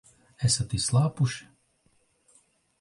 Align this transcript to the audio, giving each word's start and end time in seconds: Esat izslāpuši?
Esat 0.47 0.73
izslāpuši? 0.77 1.47